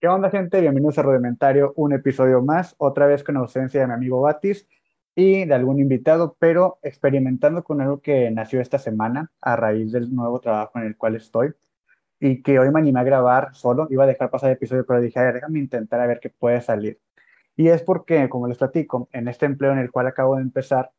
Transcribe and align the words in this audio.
¿Qué 0.00 0.06
onda, 0.06 0.30
gente? 0.30 0.60
Bienvenidos 0.60 0.96
a 0.98 1.02
Rudimentario, 1.02 1.72
un 1.74 1.92
episodio 1.92 2.40
más, 2.40 2.76
otra 2.78 3.06
vez 3.06 3.24
con 3.24 3.36
ausencia 3.36 3.80
de 3.80 3.88
mi 3.88 3.94
amigo 3.94 4.20
Batis 4.20 4.68
y 5.16 5.44
de 5.44 5.52
algún 5.52 5.80
invitado, 5.80 6.36
pero 6.38 6.78
experimentando 6.82 7.64
con 7.64 7.80
algo 7.80 8.00
que 8.00 8.30
nació 8.30 8.60
esta 8.60 8.78
semana 8.78 9.32
a 9.40 9.56
raíz 9.56 9.90
del 9.90 10.14
nuevo 10.14 10.38
trabajo 10.38 10.78
en 10.78 10.86
el 10.86 10.96
cual 10.96 11.16
estoy 11.16 11.52
y 12.20 12.42
que 12.42 12.60
hoy 12.60 12.70
me 12.70 12.78
animé 12.78 13.00
a 13.00 13.02
grabar 13.02 13.56
solo. 13.56 13.88
Iba 13.90 14.04
a 14.04 14.06
dejar 14.06 14.30
pasar 14.30 14.50
el 14.50 14.56
episodio, 14.56 14.86
pero 14.86 15.00
dije, 15.00 15.18
déjame 15.32 15.58
intentar 15.58 16.00
a 16.00 16.06
ver 16.06 16.20
qué 16.20 16.30
puede 16.30 16.60
salir. 16.60 17.00
Y 17.56 17.66
es 17.66 17.82
porque, 17.82 18.28
como 18.28 18.46
les 18.46 18.58
platico, 18.58 19.08
en 19.12 19.26
este 19.26 19.46
empleo 19.46 19.72
en 19.72 19.78
el 19.78 19.90
cual 19.90 20.06
acabo 20.06 20.36
de 20.36 20.42
empezar, 20.42 20.92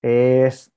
es 0.00 0.72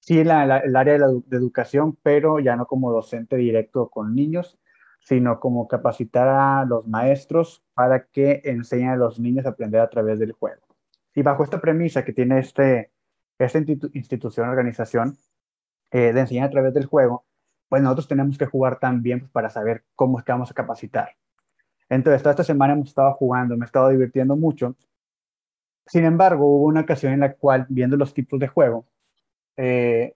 sí 0.00 0.20
el 0.20 0.30
área 0.30 0.62
de, 0.94 0.98
la, 0.98 1.08
de 1.08 1.36
educación, 1.36 1.98
pero 2.02 2.40
ya 2.40 2.56
no 2.56 2.66
como 2.66 2.90
docente 2.90 3.36
directo 3.36 3.90
con 3.90 4.14
niños, 4.14 4.58
sino 5.04 5.40
como 5.40 5.68
capacitar 5.68 6.28
a 6.28 6.64
los 6.64 6.86
maestros 6.86 7.62
para 7.74 8.06
que 8.06 8.40
enseñen 8.44 8.90
a 8.90 8.96
los 8.96 9.18
niños 9.18 9.46
a 9.46 9.50
aprender 9.50 9.80
a 9.80 9.90
través 9.90 10.18
del 10.18 10.32
juego. 10.32 10.62
Y 11.14 11.22
bajo 11.22 11.44
esta 11.44 11.60
premisa 11.60 12.04
que 12.04 12.12
tiene 12.12 12.38
este, 12.38 12.92
esta 13.38 13.58
institución, 13.58 14.48
organización, 14.48 15.16
eh, 15.90 16.12
de 16.12 16.20
enseñar 16.20 16.46
a 16.48 16.50
través 16.50 16.72
del 16.72 16.86
juego, 16.86 17.26
pues 17.68 17.82
nosotros 17.82 18.08
tenemos 18.08 18.38
que 18.38 18.46
jugar 18.46 18.78
también 18.78 19.20
pues, 19.20 19.32
para 19.32 19.50
saber 19.50 19.84
cómo 19.94 20.18
es 20.18 20.24
que 20.24 20.32
vamos 20.32 20.50
a 20.50 20.54
capacitar. 20.54 21.16
Entonces, 21.88 22.22
toda 22.22 22.32
esta 22.32 22.44
semana 22.44 22.72
hemos 22.72 22.88
estado 22.88 23.12
jugando, 23.14 23.56
me 23.56 23.64
he 23.64 23.66
estado 23.66 23.88
divirtiendo 23.90 24.36
mucho. 24.36 24.76
Sin 25.86 26.04
embargo, 26.04 26.46
hubo 26.46 26.66
una 26.66 26.82
ocasión 26.82 27.12
en 27.12 27.20
la 27.20 27.34
cual, 27.34 27.66
viendo 27.68 27.96
los 27.96 28.14
tipos 28.14 28.38
de 28.40 28.48
juego, 28.48 28.86
eh, 29.56 30.14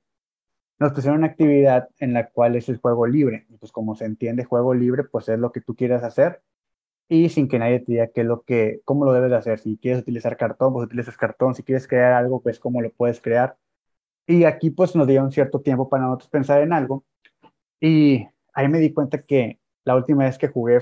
nos 0.79 0.93
pusieron 0.93 1.19
una 1.19 1.29
actividad 1.29 1.89
en 1.98 2.12
la 2.12 2.29
cual 2.29 2.57
es 2.57 2.69
el 2.69 2.79
juego 2.79 3.07
libre. 3.07 3.47
Y 3.48 3.57
pues 3.57 3.73
como 3.73 3.95
se 3.95 4.05
entiende 4.05 4.45
juego 4.45 4.75
libre, 4.75 5.05
pues 5.05 5.29
es 5.29 5.39
lo 5.39 5.52
que 5.52 5.61
tú 5.61 5.75
quieras 5.75 6.02
hacer 6.02 6.43
y 7.09 7.29
sin 7.29 7.49
que 7.49 7.59
nadie 7.59 7.80
te 7.80 7.93
diga 7.93 8.09
qué 8.09 8.23
es 8.23 8.27
lo 8.27 8.43
que, 8.43 8.80
cómo 8.85 9.05
lo 9.05 9.12
debes 9.12 9.30
de 9.30 9.37
hacer. 9.37 9.59
Si 9.59 9.79
quieres 9.79 10.02
utilizar 10.02 10.37
cartón, 10.37 10.73
pues 10.73 10.87
utilizas 10.87 11.16
cartón. 11.16 11.55
Si 11.55 11.63
quieres 11.63 11.87
crear 11.87 12.13
algo, 12.13 12.43
pues 12.43 12.59
cómo 12.59 12.83
lo 12.83 12.91
puedes 12.93 13.21
crear. 13.21 13.57
Y 14.27 14.45
aquí 14.45 14.71
pues 14.71 14.96
nos 14.96 15.07
dio 15.07 15.23
un 15.23 15.33
cierto 15.33 15.60
tiempo 15.60 15.88
para 15.88 16.05
nosotros 16.05 16.30
pensar 16.30 16.63
en 16.63 16.73
algo. 16.73 17.05
Y 17.80 18.27
ahí 18.55 18.68
me 18.68 18.79
di 18.80 18.93
cuenta 18.93 19.23
que 19.23 19.61
la 19.85 19.96
última 19.96 20.24
vez 20.24 20.38
que 20.38 20.49
jugué 20.49 20.80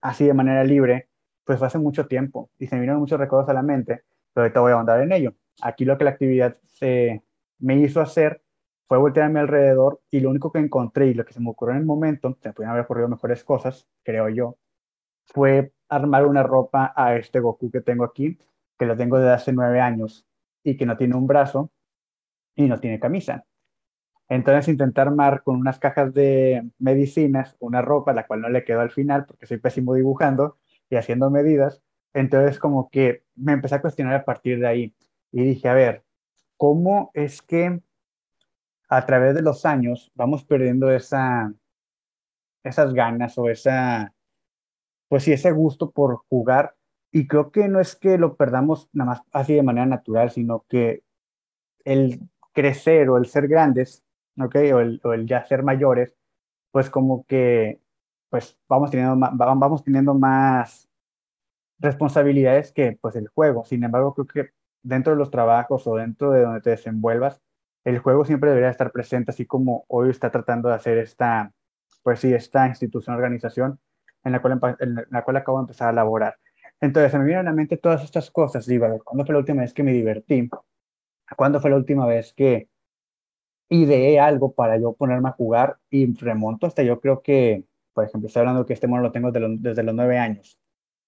así 0.00 0.24
de 0.24 0.34
manera 0.34 0.62
libre, 0.64 1.08
pues 1.44 1.58
fue 1.58 1.66
hace 1.66 1.78
mucho 1.78 2.06
tiempo 2.06 2.50
y 2.58 2.66
se 2.66 2.76
me 2.76 2.82
vinieron 2.82 3.00
muchos 3.00 3.18
recuerdos 3.18 3.48
a 3.48 3.54
la 3.54 3.62
mente, 3.62 4.02
pero 4.32 4.44
ahorita 4.44 4.60
voy 4.60 4.72
a 4.72 4.74
ahondar 4.76 5.00
en 5.00 5.12
ello. 5.12 5.34
Aquí 5.62 5.84
lo 5.84 5.98
que 5.98 6.04
la 6.04 6.10
actividad 6.10 6.56
se 6.66 7.22
me 7.58 7.78
hizo 7.78 8.00
hacer 8.00 8.42
fue 8.88 8.98
voltear 8.98 9.36
alrededor 9.36 10.00
y 10.10 10.20
lo 10.20 10.30
único 10.30 10.52
que 10.52 10.60
encontré 10.60 11.08
y 11.08 11.14
lo 11.14 11.24
que 11.24 11.32
se 11.32 11.40
me 11.40 11.50
ocurrió 11.50 11.74
en 11.74 11.80
el 11.80 11.86
momento, 11.86 12.36
se 12.40 12.52
pudieron 12.52 12.72
haber 12.72 12.84
ocurrido 12.84 13.08
mejores 13.08 13.44
cosas, 13.44 13.86
creo 14.02 14.28
yo, 14.28 14.56
fue 15.26 15.72
armar 15.88 16.26
una 16.26 16.42
ropa 16.42 16.92
a 16.96 17.16
este 17.16 17.40
Goku 17.40 17.70
que 17.70 17.80
tengo 17.80 18.04
aquí, 18.04 18.38
que 18.78 18.86
lo 18.86 18.96
tengo 18.96 19.18
desde 19.18 19.32
hace 19.32 19.52
nueve 19.52 19.80
años 19.80 20.26
y 20.62 20.76
que 20.76 20.86
no 20.86 20.96
tiene 20.96 21.16
un 21.16 21.26
brazo 21.26 21.70
y 22.54 22.66
no 22.68 22.80
tiene 22.80 23.00
camisa. 23.00 23.44
Entonces 24.28 24.68
intenté 24.68 25.00
armar 25.00 25.42
con 25.42 25.56
unas 25.56 25.78
cajas 25.78 26.12
de 26.12 26.68
medicinas 26.78 27.56
una 27.60 27.82
ropa, 27.82 28.12
la 28.12 28.26
cual 28.26 28.40
no 28.40 28.48
le 28.48 28.64
quedó 28.64 28.80
al 28.80 28.90
final 28.90 29.26
porque 29.26 29.46
soy 29.46 29.58
pésimo 29.58 29.94
dibujando 29.94 30.58
y 30.90 30.96
haciendo 30.96 31.30
medidas. 31.30 31.82
Entonces 32.12 32.58
como 32.58 32.88
que 32.90 33.24
me 33.36 33.52
empecé 33.52 33.76
a 33.76 33.80
cuestionar 33.80 34.14
a 34.14 34.24
partir 34.24 34.58
de 34.58 34.66
ahí 34.66 34.94
y 35.32 35.42
dije, 35.44 35.68
a 35.68 35.74
ver, 35.74 36.04
¿cómo 36.56 37.10
es 37.14 37.42
que 37.42 37.80
a 38.88 39.06
través 39.06 39.34
de 39.34 39.42
los 39.42 39.66
años 39.66 40.12
vamos 40.14 40.44
perdiendo 40.44 40.90
esa, 40.90 41.52
esas 42.64 42.94
ganas 42.94 43.36
o 43.38 43.48
esa, 43.48 44.14
pues 45.08 45.24
sí, 45.24 45.32
ese 45.32 45.52
gusto 45.52 45.90
por 45.90 46.24
jugar. 46.28 46.76
Y 47.12 47.26
creo 47.28 47.50
que 47.50 47.68
no 47.68 47.80
es 47.80 47.96
que 47.96 48.18
lo 48.18 48.36
perdamos 48.36 48.88
nada 48.92 49.10
más 49.10 49.22
así 49.32 49.54
de 49.54 49.62
manera 49.62 49.86
natural, 49.86 50.30
sino 50.30 50.64
que 50.68 51.02
el 51.84 52.20
crecer 52.52 53.08
o 53.10 53.16
el 53.16 53.26
ser 53.26 53.48
grandes, 53.48 54.04
¿ok? 54.38 54.56
O 54.74 54.80
el, 54.80 55.00
o 55.04 55.12
el 55.12 55.26
ya 55.26 55.44
ser 55.46 55.62
mayores, 55.62 56.14
pues 56.70 56.90
como 56.90 57.24
que 57.26 57.80
pues 58.28 58.58
vamos 58.68 58.90
teniendo 58.90 59.16
más, 59.16 59.36
vamos 59.36 59.84
teniendo 59.84 60.14
más 60.14 60.88
responsabilidades 61.78 62.72
que 62.72 62.98
pues 63.00 63.16
el 63.16 63.28
juego. 63.28 63.64
Sin 63.64 63.84
embargo, 63.84 64.14
creo 64.14 64.26
que 64.26 64.50
dentro 64.82 65.12
de 65.12 65.18
los 65.18 65.30
trabajos 65.30 65.86
o 65.86 65.96
dentro 65.96 66.32
de 66.32 66.42
donde 66.42 66.60
te 66.60 66.70
desenvuelvas, 66.70 67.40
el 67.86 68.00
juego 68.00 68.24
siempre 68.24 68.50
debería 68.50 68.70
estar 68.70 68.90
presente, 68.90 69.30
así 69.30 69.46
como 69.46 69.84
hoy 69.86 70.10
está 70.10 70.30
tratando 70.30 70.68
de 70.68 70.74
hacer 70.74 70.98
esta, 70.98 71.52
pues 72.02 72.18
sí, 72.18 72.34
esta 72.34 72.66
institución, 72.66 73.14
organización 73.14 73.78
en 74.24 74.32
la 74.32 74.42
cual, 74.42 74.76
en 74.80 75.06
la 75.08 75.22
cual 75.22 75.36
acabo 75.36 75.58
de 75.58 75.62
empezar 75.62 75.88
a 75.90 75.92
laborar. 75.92 76.36
Entonces, 76.80 77.12
se 77.12 77.18
me 77.18 77.24
vienen 77.24 77.46
a 77.46 77.50
la 77.50 77.56
mente 77.56 77.76
todas 77.76 78.02
estas 78.02 78.28
cosas. 78.32 78.66
Digo, 78.66 78.86
a 78.86 78.88
ver, 78.88 79.02
¿cuándo 79.04 79.24
fue 79.24 79.34
la 79.34 79.38
última 79.38 79.62
vez 79.62 79.72
que 79.72 79.84
me 79.84 79.92
divertí? 79.92 80.50
¿Cuándo 81.36 81.60
fue 81.60 81.70
la 81.70 81.76
última 81.76 82.06
vez 82.06 82.32
que 82.34 82.68
ideé 83.68 84.18
algo 84.18 84.52
para 84.52 84.78
yo 84.78 84.92
ponerme 84.94 85.28
a 85.28 85.32
jugar? 85.32 85.78
Y 85.88 86.12
remonto 86.16 86.66
hasta 86.66 86.82
yo 86.82 87.00
creo 87.00 87.22
que, 87.22 87.64
por 87.92 88.04
ejemplo, 88.04 88.26
estoy 88.26 88.40
hablando 88.40 88.66
que 88.66 88.72
este 88.72 88.88
mono 88.88 89.02
lo 89.04 89.12
tengo 89.12 89.30
desde 89.30 89.84
los, 89.84 89.94
nueve 89.94 90.18
años. 90.18 90.58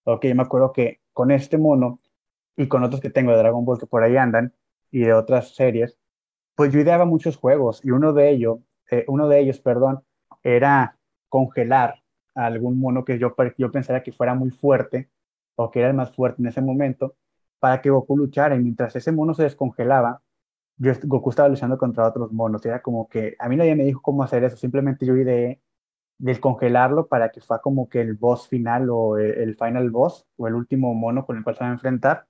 Ok, 0.05 0.27
yo 0.27 0.35
me 0.37 0.43
acuerdo 0.43 0.73
que 0.73 1.01
con 1.13 1.33
este 1.33 1.59
mono 1.59 1.99
y 2.57 2.69
con 2.69 2.85
otros 2.85 3.01
que 3.01 3.11
tengo 3.11 3.33
de 3.33 3.39
Dragon 3.39 3.65
Ball 3.65 3.81
que 3.81 3.87
por 3.87 4.05
ahí 4.05 4.17
andan 4.17 4.55
y 4.93 5.01
de 5.01 5.13
otras 5.13 5.57
series, 5.57 5.98
pues 6.59 6.73
yo 6.73 6.81
ideaba 6.81 7.05
muchos 7.05 7.37
juegos 7.37 7.81
y 7.85 7.93
uno 7.93 8.13
de 8.13 8.31
ellos, 8.31 8.59
eh, 8.91 9.05
uno 9.07 9.29
de 9.29 9.39
ellos, 9.39 9.61
perdón, 9.61 10.03
era 10.43 10.99
congelar 11.29 12.03
a 12.35 12.47
algún 12.47 12.81
mono 12.81 13.05
que 13.05 13.17
yo, 13.17 13.33
yo 13.57 13.71
pensara 13.71 14.03
que 14.03 14.11
fuera 14.11 14.35
muy 14.35 14.51
fuerte 14.51 15.09
o 15.55 15.71
que 15.71 15.79
era 15.79 15.91
el 15.91 15.95
más 15.95 16.13
fuerte 16.17 16.43
en 16.43 16.49
ese 16.49 16.61
momento 16.61 17.15
para 17.61 17.81
que 17.81 17.91
Goku 17.91 18.17
luchara. 18.17 18.57
Y 18.57 18.59
mientras 18.59 18.97
ese 18.97 19.13
mono 19.13 19.35
se 19.35 19.45
descongelaba, 19.45 20.21
yo, 20.79 20.93
Goku 21.05 21.31
estaba 21.31 21.49
luchando 21.49 21.79
contra 21.79 22.09
otros 22.09 22.33
monos. 22.33 22.67
Era 22.67 22.83
como 22.83 23.09
que 23.09 23.37
a 23.39 23.49
mí 23.49 23.55
nadie 23.55 23.77
me 23.77 23.85
dijo 23.85 24.03
cómo 24.03 24.25
hacer 24.25 24.43
eso, 24.43 24.57
simplemente 24.57 25.07
yo 25.07 25.17
ideé 25.17 25.61
descongelarlo 26.19 27.07
para 27.07 27.31
que 27.31 27.41
fuera 27.41 27.63
como 27.63 27.89
que 27.89 28.01
el 28.01 28.15
boss 28.15 28.49
final 28.49 28.91
o 28.91 29.17
el, 29.17 29.31
el, 29.31 29.57
final 29.57 29.91
boss 29.93 30.27
o 30.37 30.49
el 30.49 30.55
último 30.55 30.93
mono 30.93 31.25
con 31.25 31.37
el 31.37 31.45
cual 31.45 31.55
se 31.55 31.63
va 31.63 31.71
a 31.71 31.75
enfrentar 31.75 32.27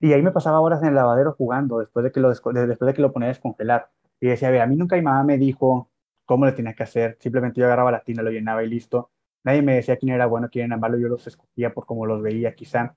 y 0.00 0.12
ahí 0.12 0.22
me 0.22 0.32
pasaba 0.32 0.60
horas 0.60 0.82
en 0.82 0.88
el 0.88 0.94
lavadero 0.94 1.32
jugando 1.32 1.78
después 1.78 2.04
de 2.04 2.12
que 2.12 2.20
lo, 2.20 2.28
después 2.28 2.54
de 2.54 2.94
que 2.94 3.02
lo 3.02 3.12
ponía 3.12 3.28
a 3.28 3.30
descongelar. 3.30 3.90
Y 4.20 4.28
decía, 4.28 4.48
a 4.48 4.62
a 4.62 4.66
mí 4.66 4.76
nunca 4.76 4.96
mi 4.96 5.02
mamá 5.02 5.24
me 5.24 5.38
dijo 5.38 5.90
cómo 6.24 6.44
lo 6.46 6.54
tenía 6.54 6.74
que 6.74 6.82
hacer. 6.82 7.16
Simplemente 7.20 7.60
yo 7.60 7.66
agarraba 7.66 7.90
la 7.92 8.02
tina, 8.02 8.22
lo 8.22 8.30
llenaba 8.30 8.64
y 8.64 8.68
listo. 8.68 9.10
Nadie 9.44 9.62
me 9.62 9.76
decía 9.76 9.96
quién 9.96 10.14
era 10.14 10.26
bueno, 10.26 10.48
quién 10.50 10.66
era 10.66 10.76
malo. 10.76 10.98
Yo 10.98 11.08
los 11.08 11.26
escogía 11.26 11.72
por 11.72 11.86
cómo 11.86 12.06
los 12.06 12.22
veía, 12.22 12.54
quizá. 12.54 12.96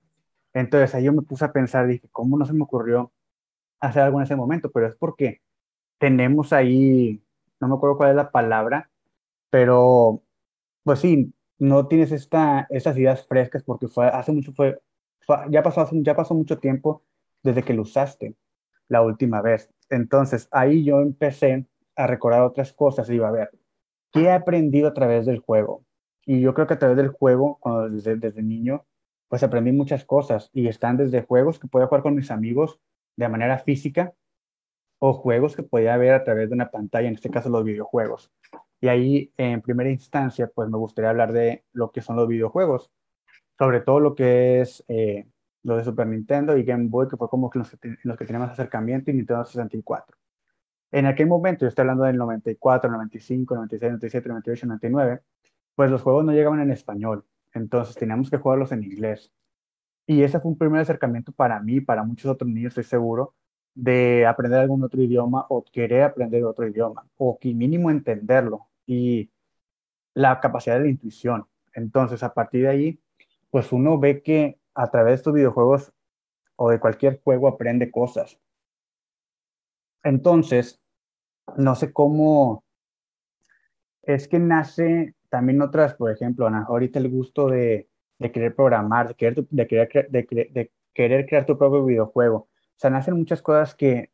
Entonces 0.54 0.96
ahí 0.96 1.06
yo 1.06 1.14
me 1.14 1.22
puse 1.22 1.46
a 1.46 1.52
pensar, 1.54 1.88
dije, 1.88 2.09
¿cómo 2.12 2.38
no 2.38 2.46
se 2.46 2.54
me 2.54 2.64
ocurrió 2.64 3.12
hacer 3.80 4.04
algo 4.04 4.20
en 4.20 4.26
ese 4.26 4.36
momento? 4.36 4.72
Pero 4.72 4.88
es 4.88 4.96
porque 4.96 5.42
tenemos 6.00 6.54
ahí, 6.54 7.24
no 7.59 7.68
me 7.70 7.76
acuerdo 7.76 7.98
cuál 7.98 8.12
es 8.12 8.16
la 8.18 8.32
palabra, 8.32 8.90
pero 9.50 10.24
pues 10.84 11.00
sí, 11.00 11.34
no 11.59 11.88
tienes 11.88 12.12
esta, 12.12 12.68
estas 12.70 12.98
ideas 12.98 13.28
frescas 13.28 13.64
porque 13.64 13.88
fue, 13.88 14.08
hace 14.08 14.32
mucho 14.32 14.54
fue 14.54 14.80
ya 15.50 15.63
pasó, 15.63 15.88
ya 15.91 16.16
pasó 16.16 16.34
mucho 16.35 16.59
tiempo 16.59 17.03
desde 17.44 17.63
que 17.63 17.73
lo 17.73 17.84
usaste 17.84 18.35
la 18.88 19.01
última 19.01 19.41
vez. 19.41 19.69
Entonces 19.90 20.47
ahí 20.51 20.84
yo 20.84 21.01
empecé 21.01 21.67
a 21.95 22.07
recordar 22.07 22.41
otras 22.41 22.73
cosas 22.73 23.09
y 23.09 23.16
iba 23.16 23.28
a 23.28 23.31
ver, 23.31 23.51
¿qué 24.12 24.23
he 24.23 24.31
aprendido 24.31 24.88
a 24.88 24.94
través 24.94 25.25
del 25.25 25.40
juego? 25.40 25.85
Y 26.25 26.41
yo 26.41 26.53
creo 26.53 26.67
que 26.67 26.75
a 26.75 26.79
través 26.79 26.97
del 26.97 27.09
juego, 27.09 27.59
desde, 27.90 28.16
desde 28.16 28.44
niño, 28.44 28.85
pues 29.28 29.44
aprendí 29.44 29.72
muchas 29.72 30.06
cosas 30.06 30.50
y 30.53 30.67
están 30.67 30.97
desde 30.97 31.23
juegos 31.23 31.59
que 31.59 31.67
podía 31.67 31.88
jugar 31.88 32.03
con 32.03 32.16
mis 32.16 32.31
amigos 32.31 32.79
de 33.16 33.29
manera 33.29 33.59
física 33.59 34.13
o 35.00 35.13
juegos 35.13 35.56
que 35.56 35.63
podía 35.63 35.97
ver 35.97 36.13
a 36.13 36.23
través 36.23 36.50
de 36.50 36.56
una 36.56 36.72
pantalla, 36.72 37.07
en 37.07 37.16
este 37.16 37.29
caso 37.29 37.50
los 37.50 37.63
videojuegos. 37.63 38.31
Y 38.81 38.88
ahí, 38.88 39.34
en 39.38 39.61
primera 39.61 39.90
instancia, 39.90 40.50
pues 40.53 40.69
me 40.69 40.78
gustaría 40.78 41.09
hablar 41.09 41.34
de 41.34 41.63
lo 41.73 41.91
que 41.91 42.01
son 42.01 42.16
los 42.16 42.28
videojuegos 42.28 42.91
sobre 43.59 43.82
todo 43.82 44.00
lo 44.00 44.16
que 44.16 44.61
es 44.61 44.84
eh, 44.88 45.28
lo 45.64 45.76
de 45.76 45.84
Super 45.84 46.08
Nintendo 46.08 46.58
y 46.58 46.64
Game 46.64 46.88
Boy, 46.88 47.09
que 47.09 47.17
fue 47.17 47.29
como 47.29 47.52
los 47.53 47.70
que, 47.72 47.97
los 48.03 48.17
que 48.17 48.26
teníamos 48.26 48.50
acercamiento, 48.52 49.11
y 49.11 49.16
Nintendo 49.16 49.44
64. 49.44 50.17
En 50.91 51.06
aquel 51.06 51.28
momento, 51.28 51.66
yo 51.66 51.67
estoy 51.67 51.84
hablando 51.84 52.06
del 52.06 52.17
94, 52.17 52.90
95, 52.90 53.56
96, 53.56 53.91
97, 53.91 54.29
98, 54.29 54.66
99, 54.66 55.22
pues 55.76 55.91
los 55.91 56.02
juegos 56.02 56.26
no 56.26 56.32
llegaban 56.32 56.61
en 56.61 56.72
español, 56.72 57.26
entonces 57.53 57.96
teníamos 57.97 58.29
que 58.29 58.38
jugarlos 58.38 58.72
en 58.72 58.84
inglés. 58.84 59.32
Y 60.08 60.23
ese 60.23 60.40
fue 60.40 60.52
un 60.52 60.58
primer 60.58 60.82
acercamiento 60.82 61.32
para 61.34 61.59
mí, 61.59 61.82
para 61.82 62.03
muchos 62.03 62.32
otros 62.32 62.50
niños, 62.50 62.72
estoy 62.72 62.85
seguro, 62.85 63.35
de 63.76 64.26
aprender 64.26 64.59
algún 64.59 64.84
otro 64.84 65.02
idioma 65.02 65.46
o 65.50 65.64
querer 65.64 66.03
aprender 66.03 66.44
otro 66.46 66.66
idioma, 66.67 67.06
o 67.17 67.38
que 67.38 67.53
mínimo 67.53 67.91
entenderlo, 67.91 68.67
y 68.85 69.29
la 70.14 70.40
capacidad 70.40 70.78
de 70.78 70.84
la 70.84 70.90
intuición. 70.90 71.46
Entonces, 71.73 72.23
a 72.23 72.34
partir 72.34 72.64
de 72.64 72.70
ahí, 72.70 73.00
pues 73.51 73.72
uno 73.72 73.99
ve 73.99 74.22
que 74.22 74.59
a 74.75 74.90
través 74.91 75.11
de 75.11 75.16
estos 75.16 75.34
videojuegos 75.34 75.91
o 76.55 76.69
de 76.69 76.79
cualquier 76.79 77.22
juego 77.23 77.47
aprende 77.47 77.91
cosas. 77.91 78.40
Entonces, 80.03 80.79
no 81.57 81.75
sé 81.75 81.91
cómo 81.91 82.63
es 84.03 84.28
que 84.28 84.40
nace 84.40 85.16
también 85.29 85.61
otras, 85.61 85.93
por 85.96 86.11
ejemplo, 86.11 86.47
ahorita 86.47 86.99
el 86.99 87.09
gusto 87.09 87.47
de, 87.47 87.90
de 88.19 88.31
querer 88.31 88.55
programar, 88.55 89.09
de 89.09 89.16
querer, 89.16 89.47
de, 89.49 89.67
querer, 89.67 90.09
de, 90.09 90.72
querer 90.93 91.25
crear 91.25 91.46
tu 91.46 91.57
propio 91.57 91.85
videojuego. 91.85 92.37
O 92.37 92.49
sea, 92.75 92.90
nacen 92.90 93.16
muchas 93.16 93.41
cosas 93.41 93.75
que 93.75 94.11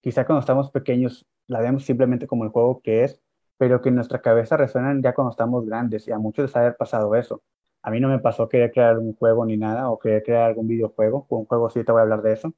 quizá 0.00 0.24
cuando 0.26 0.40
estamos 0.40 0.70
pequeños 0.70 1.26
la 1.46 1.60
vemos 1.60 1.84
simplemente 1.84 2.26
como 2.26 2.44
el 2.44 2.50
juego 2.50 2.80
que 2.82 3.04
es, 3.04 3.20
pero 3.56 3.80
que 3.82 3.88
en 3.88 3.96
nuestra 3.96 4.20
cabeza 4.20 4.56
resuenan 4.56 5.02
ya 5.02 5.14
cuando 5.14 5.30
estamos 5.30 5.66
grandes 5.66 6.06
y 6.06 6.12
a 6.12 6.18
muchos 6.18 6.44
les 6.44 6.56
ha 6.56 6.76
pasado 6.76 7.14
eso. 7.16 7.42
A 7.88 7.90
mí 7.90 8.00
no 8.00 8.08
me 8.10 8.18
pasó 8.18 8.50
querer 8.50 8.70
crear 8.70 8.98
un 8.98 9.14
juego 9.14 9.46
ni 9.46 9.56
nada 9.56 9.90
o 9.90 9.98
querer 9.98 10.22
crear 10.22 10.42
algún 10.50 10.68
videojuego, 10.68 11.26
un 11.30 11.46
juego 11.46 11.70
sí 11.70 11.84
te 11.84 11.92
voy 11.92 12.00
a 12.00 12.02
hablar 12.02 12.20
de 12.20 12.34
eso, 12.34 12.54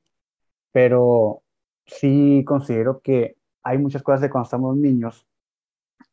pero 0.73 1.45
sí 1.87 2.45
considero 2.47 3.01
que 3.01 3.37
hay 3.63 3.79
muchas 3.79 4.03
cosas 4.03 4.23
de 4.23 4.31
cuando 4.31 4.47
estamos 4.47 4.77
niños 4.77 5.29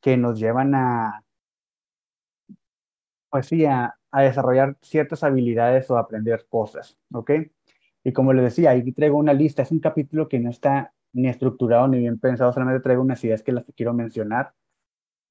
que 0.01 0.17
nos 0.17 0.39
llevan 0.39 0.75
a, 0.75 1.23
pues 3.29 3.47
sí, 3.47 3.65
a, 3.65 3.95
desarrollar 4.13 4.77
ciertas 4.81 5.23
habilidades 5.23 5.89
o 5.89 5.97
aprender 5.97 6.45
cosas, 6.47 6.97
¿ok? 7.11 7.31
Y 8.03 8.13
como 8.13 8.33
les 8.33 8.45
decía, 8.45 8.71
ahí 8.71 8.91
traigo 8.93 9.17
una 9.17 9.33
lista, 9.33 9.63
es 9.63 9.71
un 9.71 9.79
capítulo 9.79 10.29
que 10.29 10.39
no 10.39 10.51
está 10.51 10.93
ni 11.13 11.27
estructurado 11.27 11.87
ni 11.87 11.99
bien 11.99 12.19
pensado, 12.19 12.53
solamente 12.53 12.83
traigo 12.83 13.01
unas 13.01 13.23
ideas 13.23 13.41
que 13.41 13.51
las 13.51 13.65
quiero 13.75 13.93
mencionar 13.95 14.53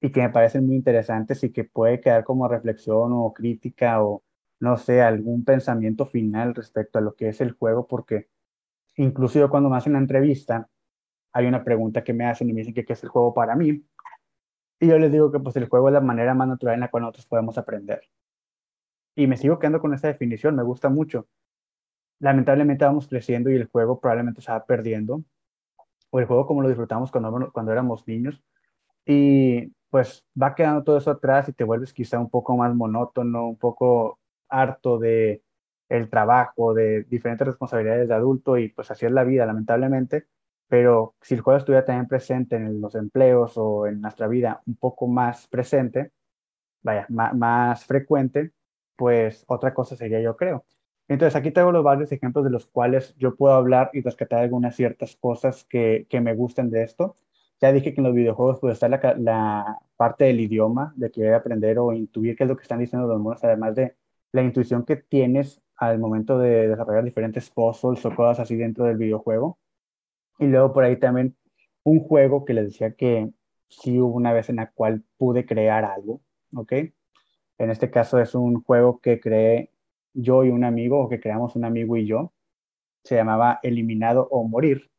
y 0.01 0.11
que 0.11 0.21
me 0.21 0.29
parecen 0.29 0.65
muy 0.65 0.75
interesantes 0.75 1.43
y 1.43 1.51
que 1.51 1.63
puede 1.63 1.99
quedar 2.01 2.23
como 2.23 2.47
reflexión 2.47 3.11
o 3.13 3.33
crítica 3.33 4.03
o 4.03 4.23
no 4.59 4.77
sé, 4.77 5.01
algún 5.01 5.43
pensamiento 5.45 6.05
final 6.05 6.55
respecto 6.55 6.99
a 6.99 7.01
lo 7.01 7.15
que 7.15 7.29
es 7.29 7.41
el 7.41 7.51
juego, 7.53 7.87
porque 7.87 8.29
incluso 8.95 9.49
cuando 9.49 9.69
me 9.69 9.77
hacen 9.77 9.93
la 9.93 9.99
entrevista, 9.99 10.69
hay 11.33 11.45
una 11.47 11.63
pregunta 11.63 12.03
que 12.03 12.13
me 12.13 12.25
hacen 12.25 12.49
y 12.49 12.53
me 12.53 12.61
dicen 12.61 12.73
que 12.73 12.85
qué 12.85 12.93
es 12.93 13.03
el 13.03 13.09
juego 13.09 13.33
para 13.33 13.55
mí. 13.55 13.85
Y 14.79 14.87
yo 14.87 14.99
les 14.99 15.11
digo 15.11 15.31
que 15.31 15.39
pues 15.39 15.55
el 15.57 15.67
juego 15.69 15.89
es 15.89 15.93
la 15.93 16.01
manera 16.01 16.33
más 16.33 16.47
natural 16.47 16.75
en 16.75 16.81
la 16.81 16.89
cual 16.89 17.03
nosotros 17.03 17.25
podemos 17.27 17.57
aprender. 17.57 18.01
Y 19.15 19.27
me 19.27 19.37
sigo 19.37 19.59
quedando 19.59 19.79
con 19.81 19.93
esa 19.93 20.07
definición, 20.07 20.55
me 20.55 20.63
gusta 20.63 20.89
mucho. 20.89 21.27
Lamentablemente 22.19 22.85
vamos 22.85 23.07
creciendo 23.07 23.49
y 23.49 23.55
el 23.55 23.65
juego 23.65 23.99
probablemente 23.99 24.41
se 24.41 24.51
va 24.51 24.65
perdiendo. 24.65 25.23
O 26.11 26.19
el 26.19 26.25
juego 26.25 26.47
como 26.47 26.61
lo 26.61 26.69
disfrutamos 26.69 27.11
cuando, 27.11 27.51
cuando 27.51 27.71
éramos 27.71 28.07
niños. 28.07 28.43
Y 29.05 29.73
pues 29.89 30.25
va 30.41 30.55
quedando 30.55 30.83
todo 30.83 30.97
eso 30.97 31.11
atrás 31.11 31.49
y 31.49 31.53
te 31.53 31.63
vuelves 31.63 31.93
quizá 31.93 32.19
un 32.19 32.29
poco 32.29 32.57
más 32.57 32.73
monótono, 32.75 33.47
un 33.47 33.57
poco 33.57 34.19
harto 34.49 34.97
de 34.99 35.43
el 35.89 36.09
trabajo, 36.09 36.73
de 36.73 37.03
diferentes 37.03 37.47
responsabilidades 37.47 38.07
de 38.07 38.13
adulto 38.13 38.57
y 38.57 38.69
pues 38.69 38.91
así 38.91 39.05
es 39.05 39.11
la 39.11 39.23
vida, 39.23 39.45
lamentablemente. 39.45 40.27
Pero 40.67 41.15
si 41.21 41.35
el 41.35 41.41
juego 41.41 41.57
estuviera 41.59 41.85
también 41.85 42.07
presente 42.07 42.57
en 42.57 42.81
los 42.81 42.95
empleos 42.95 43.53
o 43.57 43.87
en 43.87 44.01
nuestra 44.01 44.27
vida 44.27 44.61
un 44.65 44.75
poco 44.75 45.07
más 45.07 45.47
presente, 45.47 46.11
vaya, 46.81 47.07
más, 47.09 47.85
frecuente, 47.85 48.53
pues 48.95 49.45
otra 49.47 49.73
cosa 49.73 49.95
sería 49.95 50.21
yo 50.21 50.35
creo. 50.37 50.65
Entonces 51.07 51.35
aquí 51.35 51.51
tengo 51.51 51.71
los 51.71 51.83
varios 51.83 52.11
ejemplos 52.11 52.43
de 52.45 52.51
los 52.51 52.67
cuales 52.67 53.15
yo 53.17 53.35
puedo 53.35 53.55
hablar 53.55 53.89
y 53.93 54.01
rescatar 54.01 54.41
algunas 54.41 54.75
ciertas 54.75 55.15
cosas 55.17 55.63
que, 55.65 56.05
que 56.09 56.21
me 56.21 56.33
gusten 56.35 56.69
de 56.69 56.83
esto. 56.83 57.17
Ya 57.61 57.71
dije 57.71 57.93
que 57.93 58.01
en 58.01 58.05
los 58.05 58.13
videojuegos 58.15 58.59
puede 58.59 58.73
estar 58.73 58.89
la, 58.89 59.15
la, 59.17 59.79
parte 59.95 60.25
del 60.25 60.39
idioma, 60.39 60.93
de 60.95 61.11
querer 61.11 61.33
aprender 61.33 61.79
o 61.79 61.91
intuir 61.93 62.35
qué 62.35 62.43
es 62.43 62.49
lo 62.49 62.55
que 62.55 62.61
están 62.63 62.79
diciendo 62.79 63.07
los 63.07 63.19
monos, 63.19 63.43
además 63.43 63.75
de 63.75 63.95
la 64.31 64.43
intuición 64.43 64.85
que 64.85 64.97
tienes 64.97 65.61
al 65.75 65.99
momento 65.99 66.39
de 66.39 66.67
desarrollar 66.67 67.03
diferentes 67.03 67.49
puzzles 67.49 68.05
o 68.05 68.15
cosas 68.15 68.41
así 68.41 68.55
dentro 68.55 68.85
del 68.85 68.97
videojuego. 68.97 69.59
Y 70.39 70.47
luego 70.47 70.73
por 70.73 70.83
ahí 70.83 70.97
también 70.99 71.35
un 71.83 71.99
juego 72.01 72.45
que 72.45 72.53
les 72.53 72.65
decía 72.65 72.93
que 72.95 73.31
sí 73.69 73.99
hubo 73.99 74.15
una 74.15 74.33
vez 74.33 74.49
en 74.49 74.57
la 74.57 74.71
cual 74.71 75.03
pude 75.17 75.45
crear 75.45 75.85
algo, 75.85 76.21
¿ok? 76.55 76.73
En 77.57 77.71
este 77.71 77.89
caso 77.89 78.19
es 78.19 78.35
un 78.35 78.63
juego 78.63 78.99
que 78.99 79.19
creé 79.19 79.71
yo 80.13 80.43
y 80.43 80.49
un 80.49 80.63
amigo, 80.63 80.99
o 80.99 81.09
que 81.09 81.19
creamos 81.19 81.55
un 81.55 81.65
amigo 81.65 81.97
y 81.97 82.07
yo. 82.07 82.33
Se 83.03 83.15
llamaba 83.15 83.59
Eliminado 83.63 84.27
o 84.31 84.47
Morir. 84.47 84.91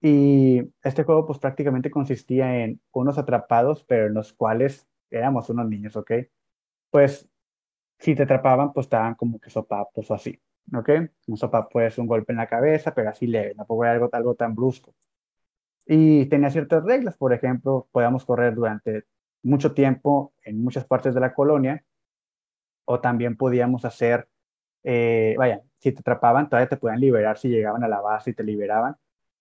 Y 0.00 0.62
este 0.82 1.04
juego 1.04 1.26
pues 1.26 1.38
prácticamente 1.38 1.90
consistía 1.90 2.64
en 2.64 2.80
unos 2.92 3.18
atrapados, 3.18 3.84
pero 3.84 4.06
en 4.06 4.14
los 4.14 4.32
cuales 4.32 4.88
éramos 5.10 5.50
unos 5.50 5.68
niños, 5.68 5.96
¿ok? 5.96 6.12
Pues 6.90 7.28
si 7.98 8.14
te 8.14 8.22
atrapaban, 8.24 8.72
pues 8.72 8.86
estaban 8.86 9.14
como 9.14 9.38
que 9.40 9.50
sopapos 9.50 10.10
o 10.10 10.14
así, 10.14 10.40
¿ok? 10.74 10.90
Un 11.28 11.36
sopapo 11.36 11.80
es 11.80 11.98
un 11.98 12.06
golpe 12.06 12.32
en 12.32 12.38
la 12.38 12.48
cabeza, 12.48 12.94
pero 12.94 13.10
así 13.10 13.26
leve, 13.26 13.54
no 13.54 13.66
algo, 13.84 14.08
algo 14.12 14.34
tan 14.34 14.54
brusco. 14.54 14.94
Y 15.86 16.26
tenía 16.26 16.50
ciertas 16.50 16.84
reglas, 16.84 17.16
por 17.16 17.32
ejemplo, 17.32 17.88
podíamos 17.92 18.24
correr 18.24 18.54
durante 18.54 19.04
mucho 19.42 19.74
tiempo 19.74 20.32
en 20.44 20.62
muchas 20.62 20.84
partes 20.86 21.14
de 21.14 21.20
la 21.20 21.34
colonia, 21.34 21.84
o 22.84 23.00
también 23.00 23.36
podíamos 23.36 23.84
hacer, 23.84 24.28
eh, 24.82 25.34
vaya, 25.38 25.62
si 25.78 25.92
te 25.92 26.00
atrapaban, 26.00 26.48
todavía 26.48 26.68
te 26.68 26.76
podían 26.76 27.00
liberar 27.00 27.38
si 27.38 27.48
llegaban 27.48 27.84
a 27.84 27.88
la 27.88 28.00
base 28.00 28.30
y 28.30 28.34
te 28.34 28.44
liberaban. 28.44 28.96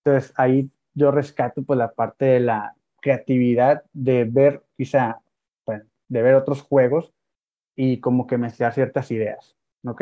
Entonces 0.10 0.34
ahí 0.38 0.72
yo 0.96 1.12
rescato 1.12 1.62
pues 1.64 1.78
la 1.78 1.94
parte 1.94 2.26
de 2.26 2.40
la 2.40 2.76
creatividad 3.00 3.84
de 3.94 4.26
ver 4.26 4.64
quizá, 4.76 5.22
pues, 5.64 5.84
de 6.08 6.22
ver 6.24 6.34
otros 6.34 6.64
juegos 6.64 7.14
y 7.76 8.00
como 8.00 8.26
que 8.26 8.40
mezclar 8.40 8.74
ciertas 8.74 9.12
ideas, 9.12 9.56
¿ok? 9.86 10.02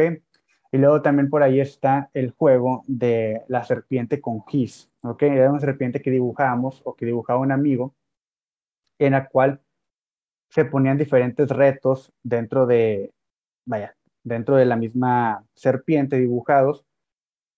Y 0.71 0.77
luego 0.77 1.01
también 1.01 1.30
por 1.30 1.44
ahí 1.44 1.59
está 1.59 2.09
el 2.13 2.31
juego 2.31 2.83
de 2.88 3.44
la 3.50 3.65
serpiente 3.65 4.21
con 4.21 4.45
gis, 4.48 4.89
¿ok? 5.01 5.24
Era 5.24 5.50
una 5.50 5.59
serpiente 5.59 6.01
que 6.01 6.12
dibujábamos 6.12 6.81
o 6.86 6.95
que 6.95 7.06
dibujaba 7.06 7.39
un 7.39 7.51
amigo, 7.51 7.94
en 9.00 9.12
la 9.12 9.27
cual 9.27 9.62
se 10.50 10.63
ponían 10.63 10.98
diferentes 10.98 11.50
retos 11.50 12.13
dentro 12.24 12.65
de, 12.65 13.13
vaya, 13.65 13.95
dentro 14.24 14.56
de 14.56 14.65
la 14.65 14.77
misma 14.77 15.45
serpiente 15.54 16.18
dibujados, 16.18 16.86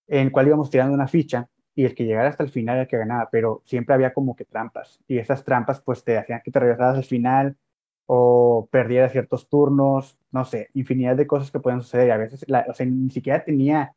en 0.08 0.30
cual 0.30 0.48
íbamos 0.48 0.70
tirando 0.70 0.94
una 0.94 1.06
ficha 1.06 1.48
y 1.80 1.86
el 1.86 1.94
que 1.94 2.04
llegara 2.04 2.28
hasta 2.28 2.44
el 2.44 2.50
final 2.50 2.78
el 2.78 2.86
que 2.88 2.98
ganaba, 2.98 3.30
pero 3.32 3.62
siempre 3.64 3.94
había 3.94 4.12
como 4.12 4.36
que 4.36 4.44
trampas 4.44 5.00
y 5.08 5.16
esas 5.18 5.44
trampas 5.44 5.80
pues 5.80 6.04
te 6.04 6.18
hacían 6.18 6.42
que 6.44 6.50
te 6.50 6.60
regresaras 6.60 6.96
al 6.96 7.04
final 7.04 7.56
o 8.04 8.68
perdieras 8.70 9.12
ciertos 9.12 9.48
turnos, 9.48 10.18
no 10.30 10.44
sé, 10.44 10.68
infinidad 10.74 11.16
de 11.16 11.26
cosas 11.26 11.50
que 11.50 11.58
pueden 11.60 11.80
suceder. 11.80 12.10
A 12.12 12.18
veces, 12.18 12.44
o 12.68 12.74
sea, 12.74 12.86
ni 12.86 13.08
siquiera 13.10 13.44
tenía 13.44 13.94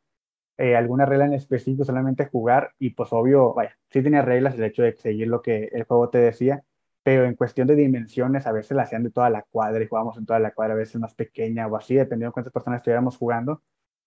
eh, 0.56 0.76
alguna 0.76 1.04
regla 1.04 1.26
en 1.26 1.34
específico, 1.34 1.84
solamente 1.84 2.26
jugar 2.26 2.72
y 2.78 2.90
pues 2.90 3.12
obvio, 3.12 3.52
vaya, 3.52 3.76
sí 3.90 4.02
tenía 4.02 4.22
reglas 4.22 4.54
el 4.54 4.64
hecho 4.64 4.82
de 4.82 4.94
seguir 4.94 5.28
lo 5.28 5.42
que 5.42 5.68
el 5.72 5.84
juego 5.84 6.08
te 6.08 6.18
decía, 6.18 6.64
pero 7.02 7.26
en 7.26 7.34
cuestión 7.34 7.66
de 7.68 7.76
dimensiones 7.76 8.46
a 8.46 8.52
veces 8.52 8.76
la 8.76 8.84
hacían 8.84 9.02
de 9.02 9.10
toda 9.10 9.28
la 9.28 9.42
cuadra 9.42 9.82
y 9.84 9.88
jugábamos 9.88 10.16
en 10.16 10.24
toda 10.26 10.38
la 10.38 10.52
cuadra, 10.54 10.72
a 10.74 10.76
veces 10.78 10.98
más 11.00 11.14
pequeña 11.14 11.66
o 11.66 11.76
así, 11.76 11.96
dependiendo 11.96 12.30
de 12.30 12.32
cuántas 12.32 12.52
personas 12.52 12.78
estuviéramos 12.78 13.18
jugando, 13.18 13.62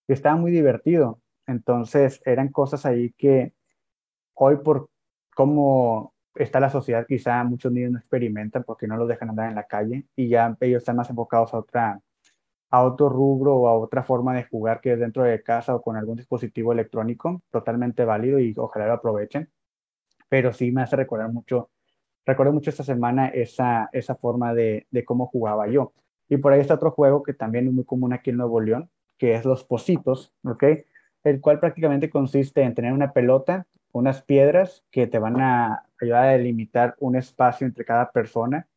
y 0.07 0.13
estaba 0.13 0.35
muy 0.35 0.51
divertido. 0.51 1.21
Entonces 1.45 2.21
eran 2.25 2.49
cosas 2.49 2.85
ahí 2.85 3.13
que 3.13 3.53
hoy 4.37 4.57
por 4.57 4.89
cómo 5.35 6.13
está 6.35 6.59
la 6.59 6.69
sociedad, 6.69 7.05
quizá 7.07 7.43
muchos 7.43 7.71
niños 7.71 7.91
no 7.91 7.99
experimentan 7.99 8.63
porque 8.63 8.87
no 8.87 8.97
los 8.97 9.07
dejan 9.07 9.29
andar 9.29 9.49
en 9.49 9.55
la 9.55 9.67
calle 9.67 10.05
y 10.15 10.29
ya 10.29 10.55
ellos 10.61 10.79
están 10.79 10.95
más 10.95 11.09
enfocados 11.09 11.53
a 11.53 11.59
otra 11.59 12.01
a 12.69 12.83
otro 12.83 13.09
rubro 13.09 13.55
o 13.55 13.67
a 13.67 13.77
otra 13.77 14.03
forma 14.03 14.35
de 14.35 14.43
jugar 14.43 14.81
que 14.81 14.93
es 14.93 14.99
dentro 14.99 15.23
de 15.23 15.41
casa 15.41 15.73
o 15.75 15.81
con 15.81 15.95
algún 15.95 16.17
dispositivo 16.17 16.73
electrónico, 16.73 17.41
totalmente 17.49 18.03
válido 18.03 18.39
y 18.39 18.53
ojalá 18.57 18.87
lo 18.87 18.93
aprovechen. 18.93 19.49
Pero 20.27 20.51
sí 20.51 20.71
me 20.73 20.81
hace 20.81 20.97
recordar 20.97 21.31
mucho, 21.31 21.69
recuerdo 22.25 22.51
mucho 22.51 22.69
esta 22.69 22.83
semana 22.83 23.29
esa, 23.29 23.89
esa 23.93 24.15
forma 24.15 24.53
de, 24.53 24.85
de 24.91 25.05
cómo 25.05 25.27
jugaba 25.27 25.69
yo. 25.69 25.93
Y 26.27 26.37
por 26.37 26.51
ahí 26.51 26.59
está 26.59 26.73
otro 26.73 26.91
juego 26.91 27.23
que 27.23 27.33
también 27.33 27.67
es 27.67 27.73
muy 27.73 27.85
común 27.85 28.11
aquí 28.11 28.31
en 28.31 28.37
Nuevo 28.37 28.59
León, 28.59 28.89
que 29.17 29.33
es 29.33 29.45
los 29.45 29.63
Positos, 29.63 30.33
¿ok? 30.43 30.63
El 31.23 31.39
cual 31.39 31.61
prácticamente 31.61 32.09
consiste 32.09 32.63
en 32.63 32.75
tener 32.75 32.91
una 32.91 33.13
pelota 33.13 33.65
unas 33.97 34.21
piedras 34.23 34.85
que 34.91 35.07
te 35.07 35.19
van 35.19 35.41
a 35.41 35.85
ayudar 36.01 36.25
a 36.25 36.31
delimitar 36.33 36.95
un 36.99 37.15
espacio 37.15 37.67
entre 37.67 37.85
cada 37.85 38.11
persona, 38.11 38.67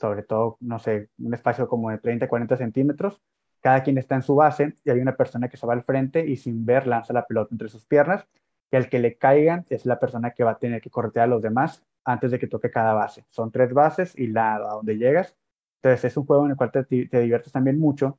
sobre 0.00 0.22
todo, 0.22 0.58
no 0.60 0.78
sé, 0.78 1.10
un 1.18 1.34
espacio 1.34 1.68
como 1.68 1.90
de 1.90 1.98
30, 1.98 2.28
40 2.28 2.56
centímetros. 2.56 3.22
Cada 3.60 3.82
quien 3.82 3.98
está 3.98 4.14
en 4.14 4.22
su 4.22 4.36
base 4.36 4.76
y 4.84 4.90
hay 4.90 5.00
una 5.00 5.16
persona 5.16 5.48
que 5.48 5.56
se 5.56 5.66
va 5.66 5.74
al 5.74 5.84
frente 5.84 6.26
y 6.26 6.36
sin 6.36 6.64
ver 6.64 6.86
lanza 6.86 7.12
la 7.12 7.26
pelota 7.26 7.50
entre 7.52 7.68
sus 7.68 7.84
piernas 7.84 8.26
y 8.70 8.76
al 8.76 8.88
que 8.88 8.98
le 8.98 9.16
caigan 9.16 9.66
es 9.70 9.86
la 9.86 9.98
persona 9.98 10.32
que 10.32 10.44
va 10.44 10.52
a 10.52 10.58
tener 10.58 10.80
que 10.80 10.90
corretear 10.90 11.24
a 11.24 11.28
los 11.28 11.42
demás 11.42 11.84
antes 12.04 12.30
de 12.30 12.38
que 12.38 12.46
toque 12.46 12.70
cada 12.70 12.94
base. 12.94 13.24
Son 13.30 13.50
tres 13.50 13.72
bases 13.72 14.16
y 14.18 14.28
la 14.28 14.56
a 14.56 14.58
donde 14.58 14.96
llegas. 14.96 15.36
Entonces 15.82 16.04
es 16.12 16.16
un 16.16 16.26
juego 16.26 16.44
en 16.44 16.52
el 16.52 16.56
cual 16.56 16.70
te, 16.72 16.84
te 16.84 17.20
diviertes 17.20 17.52
también 17.52 17.78
mucho 17.78 18.18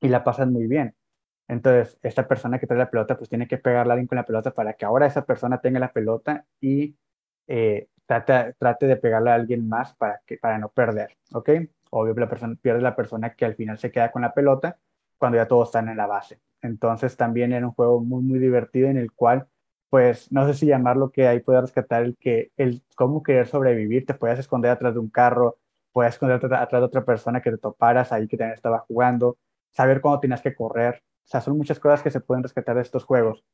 y 0.00 0.08
la 0.08 0.24
pasas 0.24 0.48
muy 0.48 0.66
bien. 0.66 0.94
Entonces, 1.50 1.98
esta 2.02 2.28
persona 2.28 2.60
que 2.60 2.66
trae 2.68 2.78
la 2.78 2.90
pelota, 2.90 3.16
pues 3.18 3.28
tiene 3.28 3.48
que 3.48 3.58
pegarle 3.58 3.92
a 3.92 3.94
alguien 3.94 4.06
con 4.06 4.14
la 4.14 4.24
pelota 4.24 4.52
para 4.52 4.74
que 4.74 4.84
ahora 4.84 5.06
esa 5.06 5.24
persona 5.26 5.60
tenga 5.60 5.80
la 5.80 5.92
pelota 5.92 6.46
y 6.60 6.96
eh, 7.48 7.88
trate, 8.06 8.54
trate, 8.56 8.86
de 8.86 8.96
pegarle 8.96 9.30
a 9.30 9.34
alguien 9.34 9.68
más 9.68 9.92
para, 9.96 10.20
que, 10.24 10.38
para 10.38 10.58
no 10.58 10.68
perder, 10.68 11.16
¿ok? 11.32 11.50
Obvio, 11.90 12.14
la 12.14 12.28
persona, 12.28 12.56
pierde 12.62 12.80
la 12.80 12.94
persona 12.94 13.34
que 13.34 13.44
al 13.44 13.56
final 13.56 13.78
se 13.78 13.90
queda 13.90 14.12
con 14.12 14.22
la 14.22 14.32
pelota 14.32 14.78
cuando 15.18 15.38
ya 15.38 15.48
todos 15.48 15.70
están 15.70 15.88
en 15.88 15.96
la 15.96 16.06
base. 16.06 16.40
Entonces, 16.62 17.16
también 17.16 17.52
era 17.52 17.66
un 17.66 17.72
juego 17.72 18.00
muy, 18.00 18.22
muy 18.22 18.38
divertido 18.38 18.88
en 18.88 18.96
el 18.96 19.10
cual, 19.10 19.48
pues, 19.88 20.30
no 20.30 20.46
sé 20.46 20.54
si 20.54 20.66
llamarlo 20.66 21.10
que 21.10 21.26
ahí 21.26 21.40
puede 21.40 21.62
rescatar 21.62 22.04
el 22.04 22.16
que, 22.16 22.52
el 22.58 22.84
cómo 22.94 23.24
querer 23.24 23.48
sobrevivir, 23.48 24.06
te 24.06 24.14
puedes 24.14 24.38
esconder 24.38 24.70
atrás 24.70 24.94
de 24.94 25.00
un 25.00 25.10
carro, 25.10 25.58
puedes 25.92 26.14
esconderte 26.14 26.46
atrás 26.46 26.80
de 26.80 26.86
otra 26.86 27.04
persona 27.04 27.40
que 27.42 27.50
te 27.50 27.58
toparas 27.58 28.12
ahí 28.12 28.28
que 28.28 28.36
también 28.36 28.54
estaba 28.54 28.78
jugando, 28.78 29.36
saber 29.72 30.00
cuándo 30.00 30.20
tenías 30.20 30.42
que 30.42 30.54
correr. 30.54 31.02
O 31.24 31.28
sea, 31.30 31.40
son 31.40 31.56
muchas 31.56 31.78
cosas 31.78 32.02
que 32.02 32.10
se 32.10 32.20
pueden 32.20 32.42
rescatar 32.42 32.76
de 32.76 32.82
estos 32.82 33.04
juegos 33.04 33.44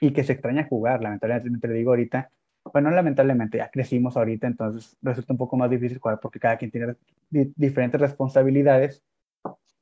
y 0.00 0.12
que 0.12 0.24
se 0.24 0.32
extraña 0.32 0.66
jugar, 0.68 1.02
lamentablemente 1.02 1.68
te 1.68 1.74
digo 1.74 1.90
ahorita. 1.90 2.30
Bueno, 2.72 2.90
lamentablemente 2.90 3.58
ya 3.58 3.70
crecimos 3.70 4.16
ahorita, 4.16 4.46
entonces 4.46 4.96
resulta 5.00 5.32
un 5.32 5.38
poco 5.38 5.56
más 5.56 5.70
difícil 5.70 5.98
jugar 5.98 6.20
porque 6.20 6.40
cada 6.40 6.56
quien 6.56 6.70
tiene 6.70 6.96
diferentes 7.30 8.00
responsabilidades, 8.00 9.02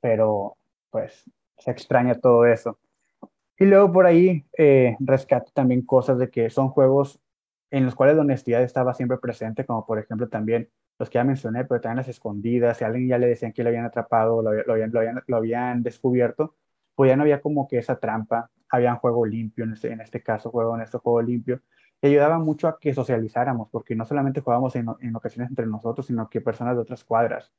pero 0.00 0.56
pues 0.90 1.24
se 1.58 1.70
extraña 1.70 2.14
todo 2.14 2.46
eso. 2.46 2.78
Y 3.58 3.64
luego 3.64 3.92
por 3.92 4.06
ahí 4.06 4.44
eh, 4.58 4.96
rescato 5.00 5.50
también 5.54 5.82
cosas 5.82 6.18
de 6.18 6.30
que 6.30 6.50
son 6.50 6.68
juegos 6.68 7.20
en 7.70 7.84
los 7.84 7.94
cuales 7.94 8.16
la 8.16 8.22
honestidad 8.22 8.62
estaba 8.62 8.94
siempre 8.94 9.18
presente, 9.18 9.64
como 9.64 9.86
por 9.86 9.98
ejemplo 9.98 10.28
también 10.28 10.68
los 10.98 11.10
que 11.10 11.14
ya 11.14 11.24
mencioné, 11.24 11.64
pero 11.64 11.80
también 11.80 11.98
las 11.98 12.08
escondidas, 12.08 12.78
si 12.78 12.84
a 12.84 12.86
alguien 12.88 13.08
ya 13.08 13.18
le 13.18 13.26
decían 13.26 13.52
que 13.52 13.62
lo 13.62 13.68
habían 13.68 13.84
atrapado, 13.84 14.42
lo, 14.42 14.52
lo, 14.52 14.76
lo, 14.76 15.02
lo 15.26 15.36
habían 15.36 15.82
descubierto, 15.82 16.54
pues 16.96 17.10
ya 17.10 17.16
no 17.16 17.22
había 17.22 17.40
como 17.40 17.68
que 17.68 17.78
esa 17.78 18.00
trampa, 18.00 18.50
había 18.70 18.92
un 18.92 18.98
juego 18.98 19.24
limpio, 19.26 19.64
en 19.64 19.74
este, 19.74 19.92
en 19.92 20.00
este 20.00 20.22
caso, 20.22 20.50
juego 20.50 20.74
en 20.74 20.82
este 20.82 20.98
juego 20.98 21.22
limpio, 21.22 21.60
y 22.00 22.08
ayudaba 22.08 22.38
mucho 22.38 22.68
a 22.68 22.78
que 22.80 22.94
socializáramos, 22.94 23.68
porque 23.70 23.94
no 23.94 24.04
solamente 24.04 24.40
jugábamos 24.40 24.74
en, 24.76 24.88
ocasiones 25.14 25.50
entre 25.50 25.66
nosotros, 25.66 26.06
sino 26.06 26.28
que 26.28 26.40
personas 26.40 26.74
de 26.74 26.82
otras 26.82 27.04
cuadras. 27.04 27.52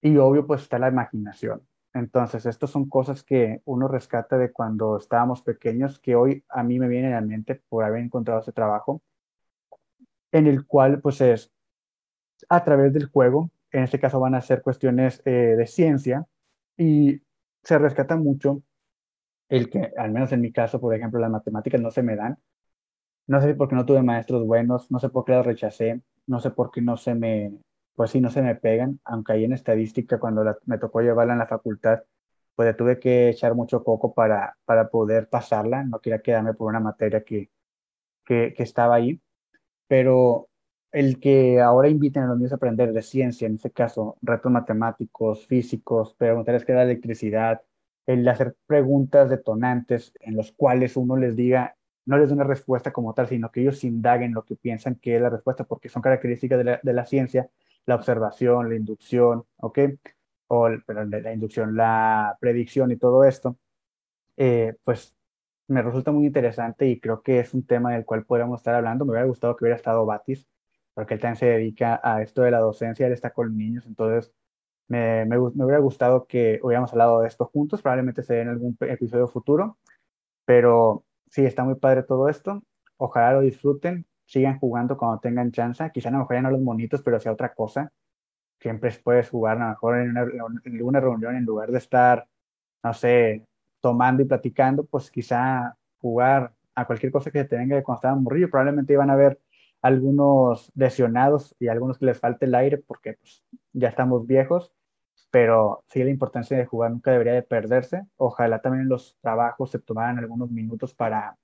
Y 0.00 0.16
obvio, 0.16 0.46
pues 0.46 0.62
está 0.62 0.78
la 0.78 0.88
imaginación. 0.88 1.62
Entonces, 1.92 2.46
estas 2.46 2.70
son 2.70 2.88
cosas 2.88 3.22
que 3.22 3.62
uno 3.64 3.86
rescata 3.86 4.36
de 4.36 4.50
cuando 4.52 4.96
estábamos 4.96 5.42
pequeños, 5.42 6.00
que 6.00 6.16
hoy 6.16 6.44
a 6.48 6.62
mí 6.62 6.78
me 6.78 6.88
vienen 6.88 7.12
a 7.12 7.20
la 7.20 7.26
mente 7.26 7.62
por 7.68 7.84
haber 7.84 8.02
encontrado 8.02 8.40
ese 8.40 8.52
trabajo, 8.52 9.02
en 10.32 10.46
el 10.46 10.66
cual 10.66 11.00
pues 11.00 11.20
es 11.20 11.52
a 12.48 12.64
través 12.64 12.92
del 12.92 13.06
juego, 13.06 13.50
en 13.70 13.84
este 13.84 14.00
caso 14.00 14.20
van 14.20 14.34
a 14.34 14.40
ser 14.40 14.62
cuestiones 14.62 15.22
eh, 15.24 15.54
de 15.56 15.66
ciencia, 15.66 16.26
y 16.76 17.22
se 17.64 17.78
rescata 17.78 18.16
mucho 18.16 18.62
el 19.48 19.70
que, 19.70 19.92
al 19.96 20.12
menos 20.12 20.32
en 20.32 20.40
mi 20.40 20.52
caso, 20.52 20.80
por 20.80 20.94
ejemplo, 20.94 21.20
las 21.20 21.30
matemáticas 21.30 21.80
no 21.80 21.90
se 21.90 22.02
me 22.02 22.16
dan. 22.16 22.38
No 23.26 23.40
sé 23.40 23.54
por 23.54 23.68
qué 23.68 23.74
no 23.76 23.86
tuve 23.86 24.02
maestros 24.02 24.46
buenos, 24.46 24.90
no 24.90 24.98
sé 24.98 25.08
por 25.08 25.24
qué 25.24 25.32
las 25.32 25.46
rechacé, 25.46 26.02
no 26.26 26.40
sé 26.40 26.50
por 26.50 26.70
qué 26.70 26.82
no 26.82 26.96
se 26.96 27.14
me, 27.14 27.52
pues 27.94 28.10
sí, 28.10 28.20
no 28.20 28.30
se 28.30 28.42
me 28.42 28.54
pegan, 28.56 29.00
aunque 29.04 29.32
ahí 29.32 29.44
en 29.44 29.52
estadística, 29.52 30.18
cuando 30.20 30.44
me 30.66 30.78
tocó 30.78 31.00
llevarla 31.00 31.34
en 31.34 31.38
la 31.40 31.46
facultad, 31.46 32.02
pues 32.54 32.76
tuve 32.76 33.00
que 33.00 33.30
echar 33.30 33.54
mucho 33.54 33.82
coco 33.84 34.14
para, 34.14 34.56
para 34.64 34.88
poder 34.90 35.28
pasarla, 35.28 35.84
no 35.84 36.00
quería 36.00 36.22
quedarme 36.22 36.54
por 36.54 36.68
una 36.68 36.80
materia 36.80 37.24
que, 37.24 37.50
que, 38.24 38.54
que 38.56 38.62
estaba 38.62 38.96
ahí, 38.96 39.20
pero 39.88 40.48
el 40.94 41.18
que 41.18 41.60
ahora 41.60 41.88
inviten 41.88 42.22
a 42.22 42.26
los 42.28 42.36
niños 42.38 42.52
a 42.52 42.56
aprender 42.56 42.92
de 42.92 43.02
ciencia, 43.02 43.48
en 43.48 43.56
este 43.56 43.72
caso, 43.72 44.16
retos 44.22 44.52
matemáticos, 44.52 45.44
físicos, 45.46 46.14
preguntarles 46.14 46.64
qué 46.64 46.72
da 46.72 46.84
electricidad, 46.84 47.62
el 48.06 48.26
hacer 48.28 48.56
preguntas 48.66 49.28
detonantes 49.28 50.12
en 50.20 50.36
los 50.36 50.52
cuales 50.52 50.96
uno 50.96 51.16
les 51.16 51.34
diga, 51.34 51.76
no 52.06 52.16
les 52.16 52.28
dé 52.28 52.34
una 52.34 52.44
respuesta 52.44 52.92
como 52.92 53.12
tal, 53.12 53.26
sino 53.26 53.50
que 53.50 53.62
ellos 53.62 53.82
indaguen 53.82 54.34
lo 54.34 54.44
que 54.44 54.54
piensan 54.54 54.94
que 54.94 55.16
es 55.16 55.22
la 55.22 55.30
respuesta, 55.30 55.64
porque 55.64 55.88
son 55.88 56.00
características 56.02 56.64
de 56.82 56.92
la, 56.92 57.06
ciencia, 57.06 57.50
la 57.86 57.96
observación, 57.96 58.68
la 58.68 58.76
inducción, 58.76 59.44
¿ok? 59.56 59.78
O 60.48 60.68
la 60.68 61.32
inducción, 61.32 61.76
la 61.76 62.36
predicción 62.40 62.92
y 62.92 62.96
todo 62.96 63.24
esto, 63.24 63.58
eh, 64.36 64.76
pues 64.84 65.16
me 65.68 65.82
resulta 65.82 66.12
muy 66.12 66.26
interesante 66.26 66.86
y 66.86 67.00
creo 67.00 67.22
que 67.22 67.40
es 67.40 67.54
un 67.54 67.66
tema 67.66 67.92
del 67.94 68.04
cual 68.04 68.24
podríamos 68.24 68.60
estar 68.60 68.74
hablando. 68.76 69.04
Me 69.04 69.12
hubiera 69.12 69.26
gustado 69.26 69.56
que 69.56 69.64
hubiera 69.64 69.76
estado 69.76 70.06
Batis, 70.06 70.48
porque 70.94 71.14
él 71.14 71.20
también 71.20 71.36
se 71.36 71.46
dedica 71.46 72.00
a 72.02 72.22
esto 72.22 72.42
de 72.42 72.50
la 72.50 72.60
docencia, 72.60 73.06
él 73.06 73.12
está 73.12 73.30
con 73.32 73.56
niños, 73.56 73.86
entonces 73.86 74.32
me, 74.88 75.24
me, 75.26 75.36
me 75.38 75.64
hubiera 75.64 75.78
gustado 75.80 76.26
que 76.26 76.60
hubiéramos 76.62 76.92
hablado 76.92 77.20
de 77.20 77.28
esto 77.28 77.46
juntos, 77.46 77.82
probablemente 77.82 78.22
sea 78.22 78.42
en 78.42 78.48
algún 78.48 78.76
episodio 78.80 79.28
futuro, 79.28 79.78
pero 80.44 81.04
sí, 81.30 81.44
está 81.44 81.64
muy 81.64 81.76
padre 81.76 82.04
todo 82.04 82.28
esto, 82.28 82.62
ojalá 82.96 83.34
lo 83.34 83.40
disfruten, 83.40 84.06
sigan 84.26 84.58
jugando 84.58 84.96
cuando 84.96 85.20
tengan 85.20 85.52
chance, 85.52 85.90
quizá 85.92 86.08
a 86.10 86.12
lo 86.12 86.18
mejor 86.18 86.36
ya 86.36 86.42
no 86.42 86.50
los 86.50 86.60
monitos, 86.60 87.02
pero 87.02 87.20
sea 87.20 87.32
otra 87.32 87.54
cosa, 87.54 87.92
siempre 88.60 88.90
puedes 89.02 89.28
jugar 89.30 89.58
a 89.58 89.64
lo 89.64 89.70
mejor 89.70 89.98
en 89.98 90.10
una, 90.10 90.22
en 90.64 90.82
una 90.82 91.00
reunión 91.00 91.36
en 91.36 91.44
lugar 91.44 91.70
de 91.70 91.78
estar, 91.78 92.26
no 92.82 92.94
sé, 92.94 93.46
tomando 93.80 94.22
y 94.22 94.26
platicando, 94.26 94.84
pues 94.84 95.10
quizá 95.10 95.76
jugar 95.98 96.54
a 96.74 96.86
cualquier 96.86 97.12
cosa 97.12 97.30
que 97.30 97.40
se 97.40 97.44
te 97.46 97.56
venga 97.56 97.76
de 97.76 97.82
cuando 97.82 97.98
estaban 97.98 98.22
morrillo, 98.22 98.50
probablemente 98.50 98.94
iban 98.94 99.10
a 99.10 99.16
ver 99.16 99.38
algunos 99.84 100.72
lesionados 100.74 101.54
y 101.60 101.68
algunos 101.68 101.98
que 101.98 102.06
les 102.06 102.18
falte 102.18 102.46
el 102.46 102.54
aire 102.54 102.78
porque 102.78 103.14
pues, 103.20 103.44
ya 103.74 103.88
estamos 103.88 104.26
viejos, 104.26 104.72
pero 105.30 105.84
sí 105.88 106.02
la 106.02 106.08
importancia 106.10 106.56
de 106.56 106.64
jugar 106.64 106.90
nunca 106.90 107.10
debería 107.12 107.34
de 107.34 107.42
perderse. 107.42 108.02
Ojalá 108.16 108.62
también 108.62 108.88
los 108.88 109.18
trabajos 109.20 109.70
se 109.70 109.78
tomaran 109.78 110.18
algunos 110.18 110.50
minutos 110.50 110.94
para, 110.94 111.36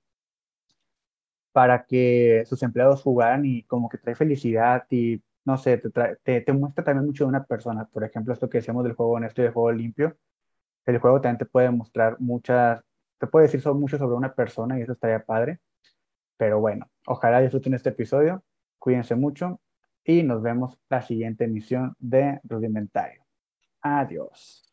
para 1.53 1.85
que 1.85 2.45
sus 2.47 2.63
empleados 2.63 3.03
jugaran 3.03 3.45
y 3.45 3.65
como 3.65 3.91
que 3.91 3.99
trae 3.99 4.15
felicidad 4.15 4.87
y 4.91 5.23
no 5.45 5.59
sé, 5.59 5.77
te, 6.25 6.41
te, 6.41 6.53
muestra 6.55 6.83
también 6.85 7.07
mucho 7.07 7.25
de 7.25 7.29
una 7.29 7.45
persona. 7.45 7.85
Por 7.93 8.05
ejemplo, 8.05 8.33
esto 8.33 8.49
que 8.49 8.59
decíamos 8.59 8.85
del 8.85 8.95
juego 8.95 9.13
honesto 9.13 9.43
y 9.43 9.45
del 9.45 9.53
juego 9.53 9.73
limpio. 9.73 10.17
El 10.87 10.99
juego 10.99 11.21
también 11.21 11.39
te 11.39 11.47
puede 11.47 11.71
mostrar 11.71 12.17
muchas, 12.21 12.83
te 13.19 13.27
puede 13.27 13.49
decir 13.49 13.63
mucho 13.75 13.99
sobre 13.99 14.17
una 14.17 14.35
persona 14.35 14.79
y 14.79 14.83
eso 14.83 14.93
estaría 14.93 15.25
padre. 15.25 15.61
Pero 16.41 16.59
bueno, 16.59 16.91
ojalá 17.05 17.43
disfruten 17.43 17.75
este 17.75 17.91
episodio, 17.91 18.43
cuídense 18.79 19.15
mucho 19.15 19.61
y 20.03 20.23
nos 20.23 20.41
vemos 20.41 20.79
la 20.89 21.03
siguiente 21.03 21.45
emisión 21.45 21.95
de 21.99 22.41
Rudimentario. 22.45 23.27
Adiós. 23.83 24.70